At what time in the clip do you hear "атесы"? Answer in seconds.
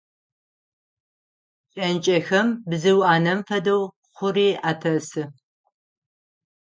4.69-5.23